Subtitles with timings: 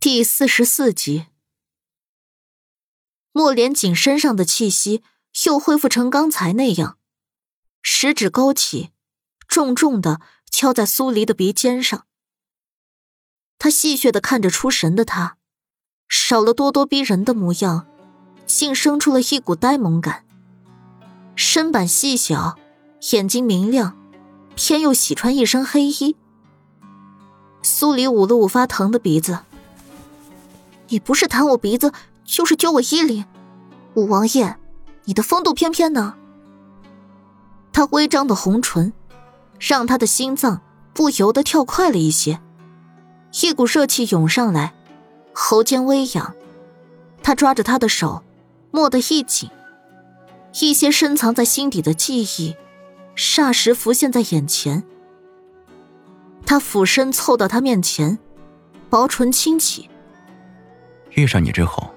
[0.00, 1.26] 第四十四集，
[3.32, 5.02] 莫连锦身上的气息
[5.44, 6.98] 又恢复成刚才那样，
[7.82, 8.90] 食指勾起，
[9.48, 10.20] 重重的
[10.52, 12.06] 敲在苏黎的鼻尖上。
[13.58, 15.36] 他戏谑的看着出神的他，
[16.08, 17.88] 少了咄咄逼人的模样，
[18.46, 20.24] 竟生出了一股呆萌感。
[21.34, 22.56] 身板细小，
[23.10, 23.98] 眼睛明亮，
[24.54, 26.14] 偏又喜穿一身黑衣。
[27.64, 29.40] 苏黎捂了捂发疼的鼻子。
[30.88, 31.92] 你不是弹我鼻子，
[32.24, 33.24] 就是揪我衣领，
[33.94, 34.56] 五王爷，
[35.04, 36.14] 你的风度翩翩呢？
[37.72, 38.92] 他微张的红唇，
[39.58, 40.60] 让他的心脏
[40.92, 42.40] 不由得跳快了一些，
[43.42, 44.74] 一股热气涌上来，
[45.32, 46.34] 喉间微痒。
[47.22, 48.22] 他抓着他的手，
[48.72, 49.50] 握得一紧，
[50.60, 52.56] 一些深藏在心底的记忆，
[53.14, 54.82] 霎时浮现在眼前。
[56.46, 58.18] 他俯身凑到他面前，
[58.88, 59.90] 薄唇轻启。
[61.14, 61.88] 遇上你之后，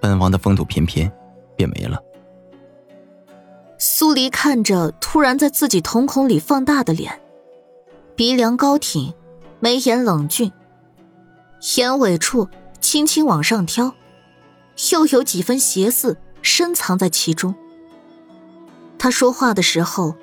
[0.00, 1.10] 本王的风度翩翩
[1.56, 2.02] 便没了。
[3.78, 7.20] 苏黎看着突然在自己瞳孔里放大的脸，
[8.14, 9.14] 鼻梁高挺，
[9.58, 10.52] 眉眼冷峻，
[11.76, 12.48] 眼尾处
[12.80, 13.94] 轻轻往上挑，
[14.92, 17.54] 又有几分邪肆深藏在其中。
[18.98, 20.14] 他说话的时候，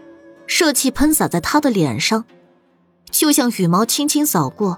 [0.48, 2.25] 热气喷洒在他的脸上，
[3.09, 4.78] 就像羽毛轻轻扫过，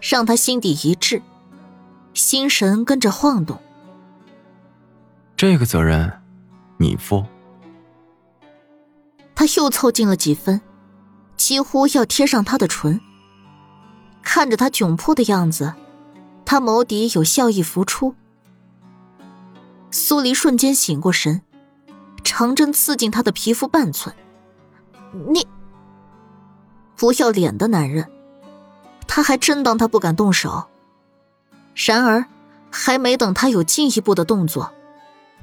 [0.00, 1.22] 让他心底一滞。
[2.18, 3.62] 心神跟着晃动，
[5.36, 6.20] 这个责任
[6.76, 7.24] 你负。
[9.36, 10.60] 他又凑近了几分，
[11.36, 13.00] 几乎要贴上他的唇。
[14.20, 15.74] 看着他窘迫的样子，
[16.44, 18.16] 他眸底有笑意浮出。
[19.92, 21.42] 苏黎瞬间醒过神，
[22.24, 24.12] 长针刺进他的皮肤半寸。
[25.12, 25.46] 你
[26.96, 28.10] 不要脸的男人，
[29.06, 30.68] 他还真当他不敢动手。
[31.86, 32.26] 然而，
[32.70, 34.72] 还没等他有进一步的动作，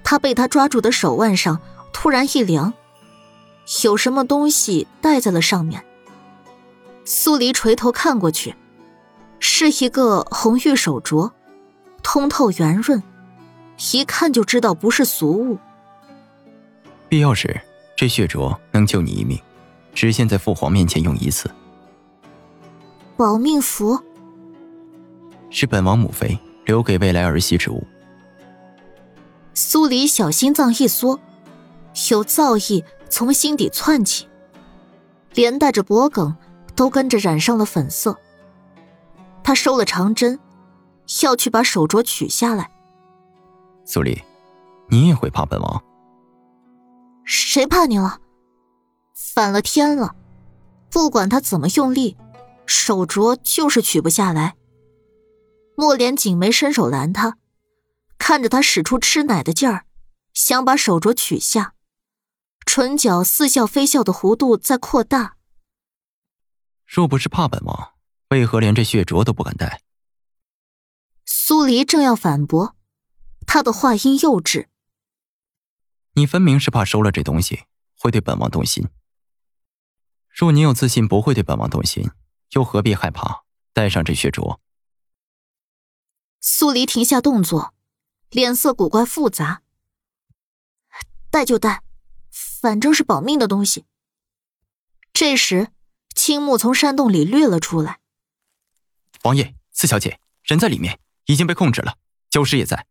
[0.03, 1.61] 他被他抓住的手腕上
[1.93, 2.73] 突然一凉，
[3.85, 5.85] 有什么东西戴在了上面。
[7.05, 8.53] 苏黎垂头看过去，
[9.39, 11.31] 是一个红玉手镯，
[12.03, 13.01] 通透圆润，
[13.93, 15.57] 一看就知道不是俗物。
[17.07, 17.61] 必要时，
[17.95, 19.39] 这血镯能救你一命，
[19.93, 21.49] 只限在父皇面前用一次。
[23.15, 23.97] 保命符。
[25.57, 27.81] 是本王母妃留给未来儿媳之物。
[29.53, 31.17] 苏黎小心脏一缩，
[32.11, 34.27] 有燥意从心底窜起，
[35.33, 36.35] 连带着脖颈
[36.75, 38.19] 都跟着染上了粉色。
[39.45, 40.37] 他收了长针，
[41.23, 42.69] 要去把手镯取下来。
[43.85, 44.21] 苏黎，
[44.89, 45.81] 你也会怕本王？
[47.23, 48.19] 谁怕你了？
[49.13, 50.15] 反了天了！
[50.91, 52.17] 不管他怎么用力，
[52.65, 54.55] 手镯就是取不下来。
[55.75, 57.37] 莫莲紧眉伸手拦他，
[58.17, 59.85] 看着他使出吃奶的劲儿，
[60.33, 61.73] 想把手镯取下，
[62.65, 65.37] 唇角似笑非笑的弧度在扩大。
[66.85, 67.93] 若不是怕本王，
[68.29, 69.81] 为何连这血镯都不敢戴？
[71.25, 72.75] 苏黎正要反驳，
[73.45, 74.67] 他的话音幼稚
[76.13, 77.63] ：“你分明是怕收了这东西
[77.97, 78.87] 会对本王动心。
[80.29, 82.11] 若你有自信不会对本王动心，
[82.51, 83.43] 又何必害怕
[83.73, 84.59] 戴上这血镯？”
[86.47, 87.73] 苏黎停下动作，
[88.29, 89.63] 脸色古怪复杂。
[91.31, 91.81] 带就带，
[92.29, 93.85] 反正是保命的东西。
[95.11, 95.69] 这时，
[96.13, 97.99] 青木从山洞里掠了出来。
[99.23, 101.97] 王爷，四小姐人在里面，已经被控制了。
[102.29, 102.85] 九师也在。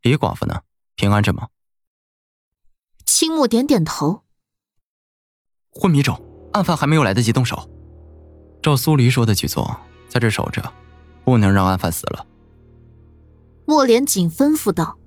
[0.00, 0.62] 李寡妇呢？
[0.94, 1.50] 平安着吗？
[3.04, 4.24] 青木点点头。
[5.68, 6.18] 昏迷中，
[6.54, 7.70] 案犯还没有来得及动手。
[8.62, 10.72] 照苏黎说的去做，在这守着，
[11.26, 12.26] 不能让案犯死了。
[13.64, 14.98] 莫连锦吩咐道：“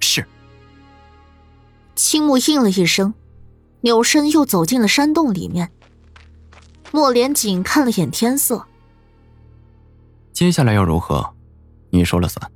[0.00, 0.26] 是。”
[1.94, 3.12] 青木应了一声，
[3.80, 5.70] 扭身又走进了山洞里面。
[6.90, 8.66] 莫连锦看了眼天色，
[10.32, 11.34] 接下来要如何？
[11.90, 12.50] 你说了算。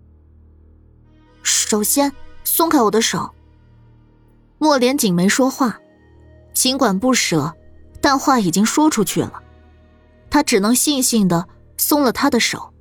[1.42, 2.12] 首先，
[2.44, 3.34] 松开我的手。
[4.58, 5.80] 莫连锦没说话，
[6.54, 7.54] 尽管不舍，
[8.00, 9.42] 但话已经说出去了，
[10.30, 12.71] 他只能悻悻的松了他的手。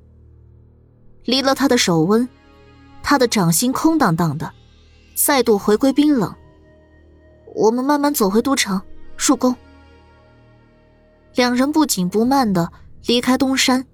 [1.25, 2.27] 离了他的手温，
[3.03, 4.51] 他的掌心空荡荡的，
[5.15, 6.33] 再度回归冰冷。
[7.53, 8.81] 我们慢慢走回都城，
[9.17, 9.55] 入宫。
[11.35, 12.71] 两人不紧不慢的
[13.05, 13.85] 离开东山，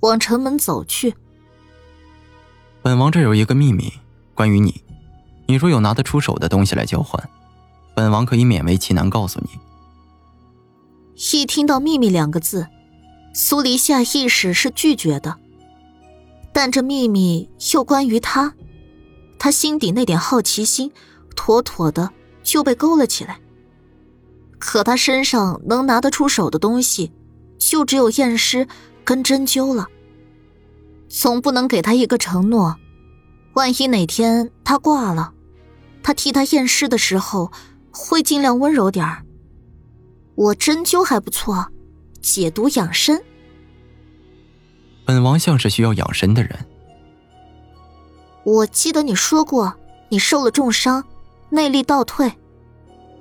[0.00, 1.14] 往城门走去。
[2.82, 3.92] 本王这有一个秘密，
[4.34, 4.82] 关于你，
[5.46, 7.28] 你若有拿得出手的东西来交换，
[7.94, 9.50] 本王可以勉为其难告诉你。
[11.32, 12.68] 一听到“秘密”两个字，
[13.34, 15.36] 苏黎下意识是拒绝的。
[16.60, 18.52] 但这秘密又关于他，
[19.38, 20.90] 他心底那点好奇心，
[21.36, 22.10] 妥妥的
[22.42, 23.38] 就被勾了起来。
[24.58, 27.12] 可他身上能拿得出手的东西，
[27.58, 28.66] 就只有验尸
[29.04, 29.86] 跟针灸了。
[31.08, 32.74] 总不能给他一个承诺，
[33.52, 35.32] 万一哪天他挂了，
[36.02, 37.52] 他替他验尸的时候
[37.92, 39.24] 会尽量温柔点儿。
[40.34, 41.68] 我针灸还不错，
[42.20, 43.22] 解毒养生。
[45.08, 46.66] 本王像是需要养神的人。
[48.44, 49.74] 我记得你说过，
[50.10, 51.02] 你受了重伤，
[51.48, 52.30] 内力倒退。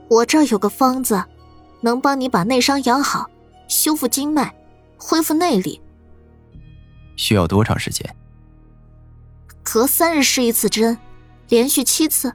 [0.09, 1.23] 我这儿有个方子，
[1.79, 3.29] 能帮你把内伤养好，
[3.69, 4.53] 修复经脉，
[4.97, 5.81] 恢复内力。
[7.15, 8.13] 需要多长时间？
[9.63, 10.97] 隔三日试一次针，
[11.47, 12.33] 连续七次。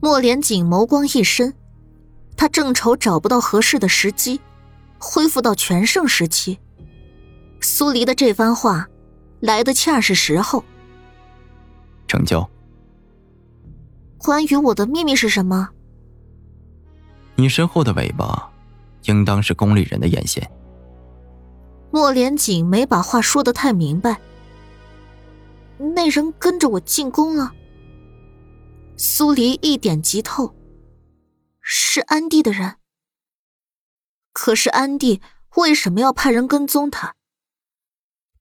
[0.00, 1.54] 莫连锦眸光一深，
[2.36, 4.40] 他正愁找不到合适的时机，
[4.98, 6.58] 恢复到全盛时期。
[7.82, 8.88] 苏黎的这番话，
[9.40, 10.64] 来的恰是时候。
[12.06, 12.48] 成交。
[14.18, 15.68] 关于我的秘密是什么？
[17.34, 18.52] 你身后的尾巴，
[19.06, 20.48] 应当是宫里人的眼线。
[21.90, 24.20] 莫连锦没把话说的太明白。
[25.96, 27.52] 那人跟着我进宫了。
[28.96, 30.54] 苏黎一点即透，
[31.60, 32.76] 是安帝的人。
[34.32, 35.20] 可是安帝
[35.56, 37.16] 为什么要派人跟踪他？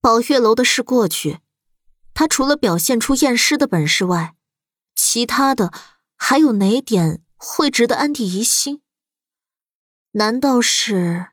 [0.01, 1.41] 宝月楼的事过去，
[2.15, 4.33] 他除了表现出验尸的本事外，
[4.95, 5.71] 其他的
[6.15, 8.81] 还有哪点会值得安帝疑心？
[10.13, 11.27] 难道是？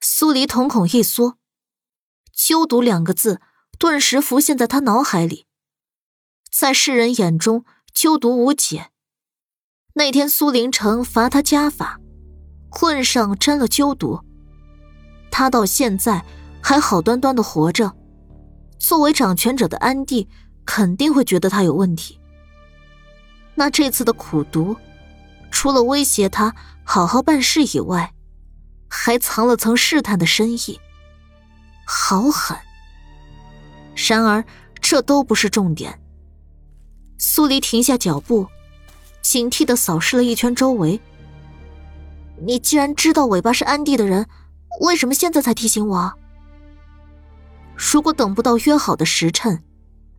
[0.00, 1.36] 苏黎瞳孔一缩
[2.32, 3.42] ，“纠毒”两个字
[3.78, 5.46] 顿时浮现在他脑海里。
[6.50, 8.90] 在世人眼中，纠毒无解。
[9.92, 12.00] 那天苏林城罚他家法，
[12.70, 14.24] 棍上沾了纠毒，
[15.30, 16.24] 他到现在。
[16.68, 17.92] 还好端端的活着，
[18.76, 20.28] 作为掌权者的安帝
[20.64, 22.20] 肯定会觉得他有问题。
[23.54, 24.74] 那这次的苦读，
[25.52, 26.52] 除了威胁他
[26.82, 28.12] 好好办事以外，
[28.88, 30.80] 还藏了层试探的深意，
[31.86, 32.58] 好狠。
[34.08, 34.44] 然而
[34.80, 35.96] 这都不是重点。
[37.16, 38.48] 苏黎停下脚步，
[39.22, 41.00] 警惕的扫视了一圈周围。
[42.44, 44.26] 你既然知道尾巴是安帝的人，
[44.80, 46.12] 为什么现在才提醒我？
[47.76, 49.62] 如果等不到约好的时辰，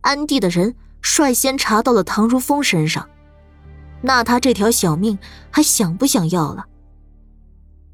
[0.02, 3.08] 安帝的人率先查到了唐如风身上，
[4.00, 5.18] 那他这条小命
[5.50, 6.66] 还想不想要了？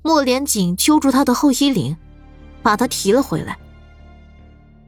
[0.03, 1.97] 莫连锦揪住他的后衣领，
[2.63, 3.59] 把他提了回来。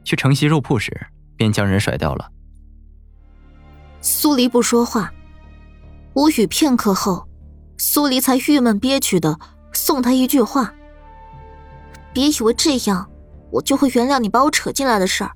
[0.03, 2.31] 去城西肉铺时，便将人甩掉了。
[3.99, 5.11] 苏黎不说话，
[6.13, 7.27] 无语片刻后，
[7.77, 9.39] 苏黎才郁闷憋屈的
[9.73, 10.73] 送他一句话
[12.13, 13.09] ：“别以为这样。”
[13.51, 15.31] 我就会原谅你把我扯进来的事儿。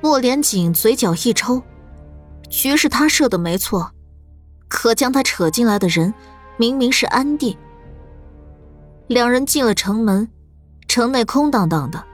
[0.00, 1.62] 莫连锦嘴角一抽，
[2.50, 3.92] 局是他设的没错，
[4.68, 6.12] 可将他扯进来的人
[6.56, 7.56] 明明是安帝。
[9.06, 10.30] 两人进了城门，
[10.88, 12.04] 城内空荡荡的，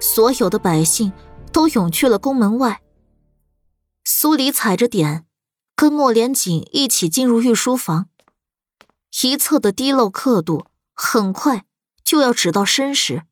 [0.00, 1.12] 所有的百姓
[1.52, 2.80] 都涌去了宫门外。
[4.04, 5.26] 苏黎踩着点，
[5.74, 8.08] 跟莫连锦一起进入御书房，
[9.22, 11.64] 一侧的滴漏刻度很快
[12.04, 13.24] 就要指到身时。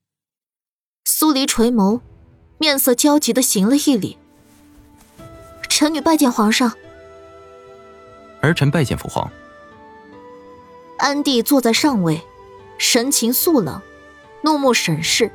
[1.17, 2.01] 苏黎垂眸，
[2.59, 4.19] 面色焦急的行了一礼
[5.71, 6.73] ：“臣女拜见皇上。”
[8.43, 9.31] 儿臣拜见父皇。
[10.99, 12.21] 安帝坐在上位，
[12.79, 13.81] 神情肃冷，
[14.43, 15.31] 怒目审视。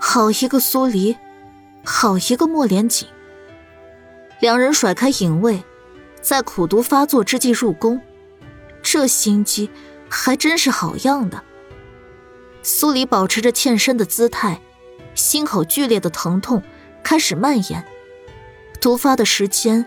[0.00, 1.14] 好一个苏黎，
[1.84, 3.06] 好一个莫连锦。
[4.40, 5.62] 两人甩开影卫，
[6.22, 8.00] 在苦毒发作之际入宫，
[8.82, 9.68] 这心机
[10.08, 11.44] 还真是好样的。
[12.64, 14.58] 苏黎保持着欠身的姿态，
[15.14, 16.62] 心口剧烈的疼痛
[17.02, 17.84] 开始蔓延，
[18.80, 19.86] 毒发的时间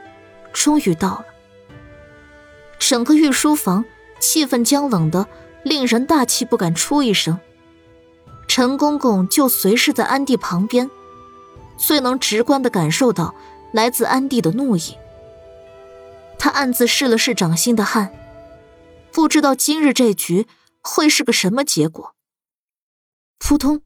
[0.54, 1.26] 终于到了。
[2.78, 3.84] 整个御书房
[4.20, 5.28] 气氛僵冷的
[5.64, 7.40] 令人大气不敢出一声。
[8.48, 10.90] 陈公公就随侍在安帝旁边，
[11.78, 13.34] 最能直观的感受到
[13.74, 14.96] 来自安帝的怒意。
[16.38, 18.14] 他暗自试了试掌心的汗，
[19.12, 20.46] 不知道今日这局
[20.82, 22.14] 会是个什么结果。
[23.40, 23.82] 扑通！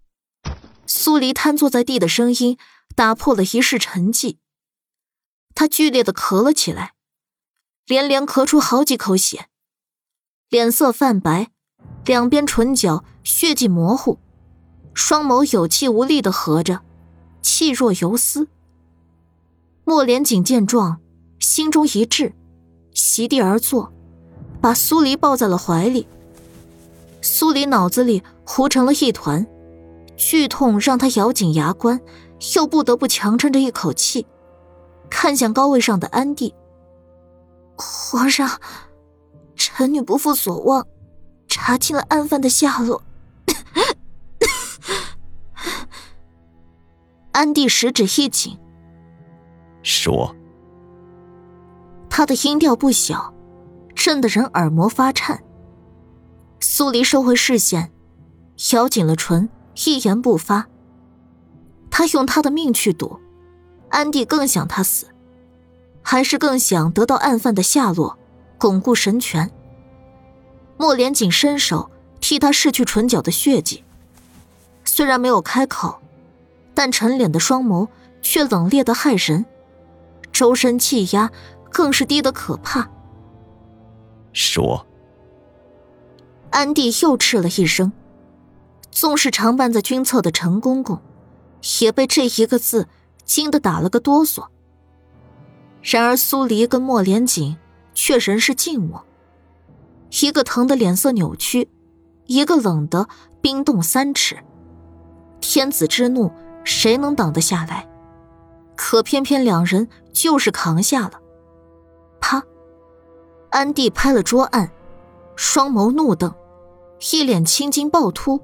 [0.85, 2.57] 苏黎瘫坐在地的声音
[2.95, 4.37] 打破了一世沉寂。
[5.53, 6.93] 他剧烈的咳了起来，
[7.85, 9.47] 连连咳出好几口血，
[10.49, 11.51] 脸色泛白，
[12.05, 14.17] 两边唇角血迹模糊，
[14.93, 16.81] 双眸有气无力的合着，
[17.41, 18.47] 气若游丝。
[19.83, 21.01] 莫连锦见状，
[21.39, 22.33] 心中一滞，
[22.93, 23.93] 席地而坐，
[24.61, 26.07] 把苏黎抱在了怀里。
[27.21, 29.45] 苏黎脑子里糊成了一团，
[30.17, 31.99] 剧痛让他咬紧牙关，
[32.55, 34.25] 又不得不强撑着一口气，
[35.09, 36.53] 看向高位上的安帝。
[37.75, 38.59] 皇上，
[39.55, 40.87] 臣女不负所望，
[41.47, 43.03] 查清了案犯的下落。
[47.31, 48.57] 安帝食指一紧，
[49.83, 50.35] 说
[52.09, 53.33] ：“他的音调不小，
[53.95, 55.41] 震得人耳膜发颤。”
[56.63, 57.91] 苏黎收回视线，
[58.71, 59.49] 咬紧了唇。
[59.85, 60.67] 一言不发。
[61.89, 63.19] 他用他的命去赌，
[63.89, 65.07] 安帝更想他死，
[66.03, 68.19] 还是更想得到案犯的下落，
[68.59, 69.49] 巩固神权？
[70.77, 71.89] 莫连锦伸手
[72.19, 73.83] 替他拭去唇角的血迹，
[74.83, 75.99] 虽然没有开口，
[76.75, 77.87] 但沉脸的双眸
[78.21, 79.45] 却冷冽的骇人，
[80.31, 81.31] 周身气压
[81.71, 82.87] 更是低得可怕。
[84.31, 84.85] 说。
[86.51, 87.91] 安帝又斥了一声。
[88.91, 91.01] 纵是常伴在军侧的陈公公，
[91.79, 92.87] 也被这一个字
[93.23, 94.45] 惊得打了个哆嗦。
[95.81, 97.57] 然而苏黎跟莫连锦
[97.93, 99.03] 却仍是静默，
[100.21, 101.69] 一个疼得脸色扭曲，
[102.25, 103.07] 一个冷得
[103.41, 104.37] 冰冻三尺。
[105.39, 106.31] 天子之怒，
[106.63, 107.87] 谁能挡得下来？
[108.75, 111.19] 可偏偏两人就是扛下了。
[112.19, 112.43] 啪！
[113.51, 114.69] 安帝拍了桌案，
[115.35, 116.33] 双眸怒瞪，
[117.09, 118.39] 一脸青筋暴突。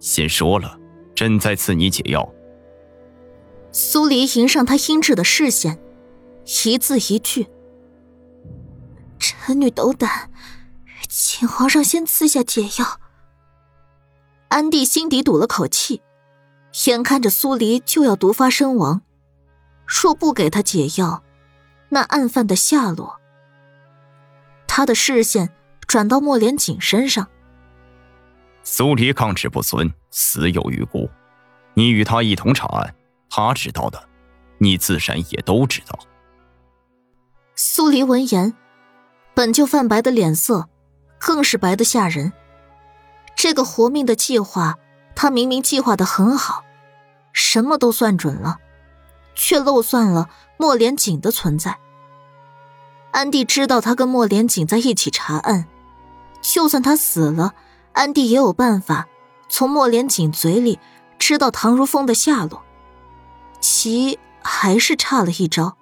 [0.00, 0.78] 先说了，
[1.14, 2.28] 朕再赐你解药。
[3.72, 5.78] 苏黎迎上他阴鸷的视线，
[6.64, 7.46] 一字一句
[9.20, 10.30] ：“臣女斗胆，
[11.08, 13.00] 请皇上先赐下解药。”
[14.48, 16.02] 安帝心底堵了口气，
[16.86, 19.02] 眼看着苏黎就要毒发身亡，
[19.86, 21.22] 若不给他解药，
[21.90, 23.20] 那案犯的下落……
[24.66, 25.54] 他的视线
[25.90, 27.26] 转到莫连锦身上。
[28.62, 31.10] 苏黎抗旨不遵，死有余辜。
[31.74, 32.94] 你与他一同查案，
[33.28, 34.00] 他知道的，
[34.58, 35.98] 你自然也都知道。
[37.56, 38.54] 苏黎闻言，
[39.34, 40.68] 本就泛白的脸色
[41.18, 42.32] 更是白的吓人。
[43.34, 44.78] 这个活命的计划，
[45.16, 46.62] 他明明计划的很好，
[47.32, 48.58] 什么都算准了，
[49.34, 51.80] 却漏算了莫连锦的存在。
[53.10, 55.66] 安迪知道他跟莫连锦在一起查案，
[56.40, 57.54] 就算他死了。
[57.92, 59.08] 安迪也有办法
[59.48, 60.78] 从莫连锦嘴里
[61.18, 62.62] 知道唐如风的下落，
[63.60, 65.76] 其还是差了一招。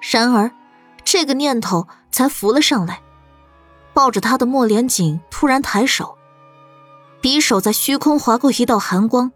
[0.00, 0.52] 然而，
[1.04, 3.02] 这个念头才浮了上来，
[3.92, 6.16] 抱着他的莫连锦突然抬手，
[7.20, 9.32] 匕首在虚空划过一道寒光，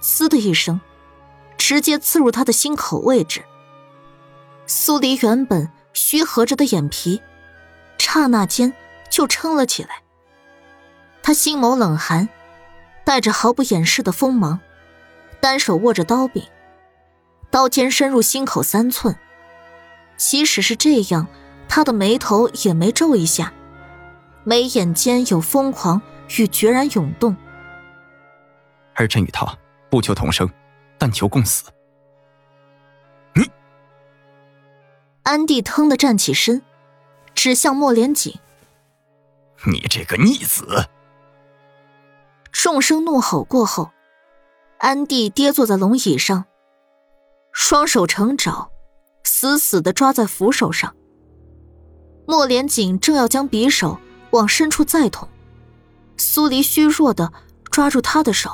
[0.00, 0.80] 嘶的一声，
[1.56, 3.44] 直接刺入他的心口位置。
[4.66, 7.20] 苏黎原本虚合着的眼皮，
[7.98, 8.72] 刹那间
[9.18, 10.00] 就撑了起来。
[11.24, 12.28] 他心眸冷寒，
[13.04, 14.60] 带着毫不掩饰的锋芒，
[15.40, 16.44] 单手握着刀柄，
[17.50, 19.16] 刀尖深入心口三寸。
[20.16, 21.26] 即使是这样，
[21.68, 23.52] 他的眉头也没皱一下，
[24.44, 26.00] 眉眼间有疯狂
[26.38, 27.36] 与决然涌动。
[28.94, 29.44] 儿臣与他
[29.90, 30.48] 不求同生，
[30.96, 31.64] 但求共死。
[33.34, 33.50] 你，
[35.24, 36.62] 安帝腾的站起身，
[37.34, 38.32] 指向莫连锦
[39.66, 40.88] ：“你这个逆子！”
[42.52, 43.90] 众声怒吼过后，
[44.78, 46.44] 安帝跌坐在龙椅上，
[47.52, 48.70] 双手成爪，
[49.24, 50.94] 死死的抓在扶手上。
[52.26, 53.98] 莫连锦正要将匕首
[54.32, 55.28] 往深处再捅，
[56.16, 57.32] 苏黎虚弱的
[57.70, 58.50] 抓住他的手：“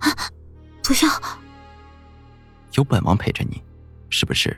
[0.00, 0.08] 啊，
[0.82, 1.10] 不要！
[2.74, 3.62] 有本王陪着你，
[4.08, 4.56] 是不是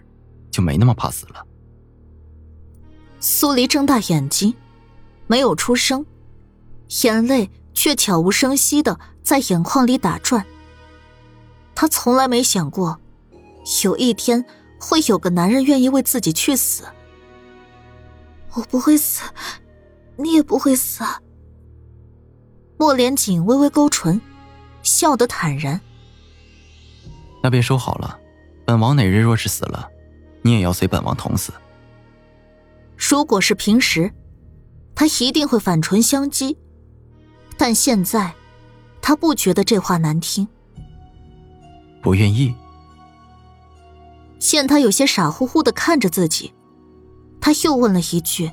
[0.50, 1.46] 就没那么怕死了？”
[3.18, 4.54] 苏黎睁大眼睛，
[5.32, 6.04] 没有出声，
[7.04, 7.50] 眼泪。
[7.74, 10.44] 却悄无声息的在眼眶里打转。
[11.74, 13.00] 他从来没想过，
[13.82, 14.44] 有一天
[14.78, 16.84] 会有个男人愿意为自己去死。
[18.52, 19.22] 我不会死，
[20.16, 21.02] 你也不会死。
[22.76, 24.20] 莫连锦微微勾唇，
[24.82, 25.80] 笑得坦然。
[27.42, 28.18] 那便说好了，
[28.66, 29.88] 本王哪日若是死了，
[30.42, 31.54] 你也要随本王同死。
[32.98, 34.12] 如果是平时，
[34.94, 36.56] 他一定会反唇相讥。
[37.56, 38.34] 但现在，
[39.00, 40.46] 他不觉得这话难听。
[42.02, 42.54] 不愿意。
[44.38, 46.52] 见他有些傻乎乎的看着自己，
[47.40, 48.50] 他又问了一句：“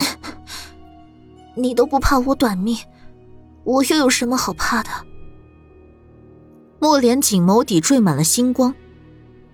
[1.54, 2.78] 你都不怕我短命，
[3.64, 4.88] 我又有什么好怕的？”
[6.80, 8.74] 莫连锦眸底缀满了星光，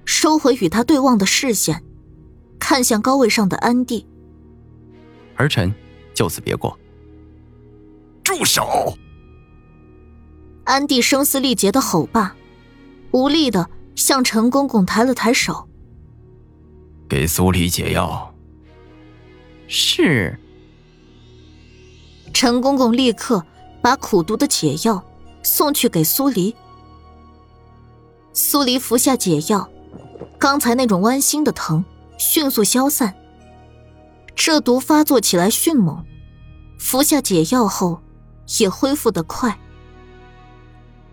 [0.04, 1.82] 收回与他对望的视线，
[2.60, 4.06] 看向高位上的安帝
[5.38, 5.72] ：“儿臣
[6.14, 6.78] 就此别过。”
[8.22, 8.94] 住手！
[10.64, 12.36] 安帝声嘶力竭的吼罢，
[13.12, 15.66] 无力的向陈公公抬了抬手，
[17.08, 18.34] 给苏黎解药。
[19.66, 20.38] 是。
[22.34, 23.42] 陈公公立刻
[23.80, 25.02] 把苦毒的解药
[25.42, 26.54] 送去给苏黎。
[28.34, 29.68] 苏黎服下解药，
[30.38, 31.82] 刚才那种剜心的疼
[32.18, 33.14] 迅速消散。
[34.40, 36.06] 这毒发作起来迅猛，
[36.78, 38.00] 服下解药后
[38.60, 39.58] 也恢复得快。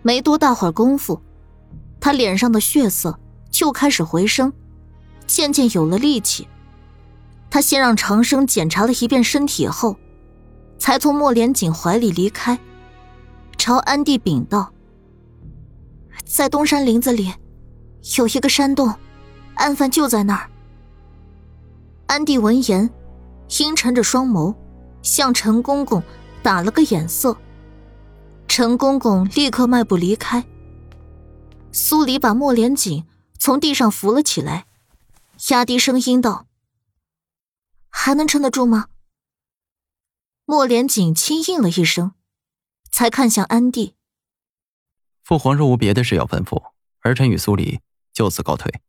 [0.00, 1.20] 没多大会儿功夫，
[2.00, 3.18] 他脸上的血色
[3.50, 4.52] 就开始回升，
[5.26, 6.46] 渐渐有了力气。
[7.50, 9.96] 他先让长生检查了一遍身体后，
[10.78, 12.56] 才从莫连锦怀里离开，
[13.58, 14.72] 朝安帝禀道
[16.24, 17.34] ：“在东山林子里，
[18.16, 18.94] 有一个山洞，
[19.56, 20.48] 案犯就在那儿。”
[22.06, 22.88] 安帝闻言，
[23.58, 24.54] 阴沉着双眸，
[25.02, 26.02] 向陈公公
[26.42, 27.36] 打了个眼色。
[28.48, 30.44] 陈公公立刻迈步离开。
[31.72, 33.04] 苏黎把莫连锦
[33.38, 34.66] 从地上扶了起来，
[35.50, 36.46] 压低声音道
[37.90, 38.86] ：“还能撑得住吗？”
[40.46, 42.12] 莫连锦轻应了一声，
[42.90, 43.94] 才看向安帝。
[45.22, 47.80] 父皇若无别的事要吩咐，儿臣与苏黎
[48.12, 48.80] 就此告退。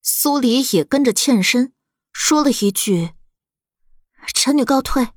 [0.00, 1.72] 苏黎也跟着欠身，
[2.18, 3.12] 说了一句
[4.34, 5.10] ：“臣女告退。”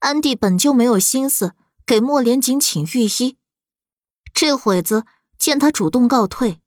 [0.00, 1.54] 安帝本就没有心思
[1.84, 3.36] 给莫连锦请御医，
[4.32, 5.04] 这会子
[5.38, 6.62] 见他主动告退，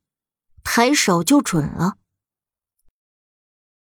[0.64, 1.98] 抬手就准了。